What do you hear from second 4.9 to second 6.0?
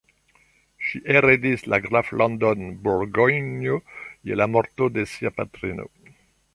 de sia patrino.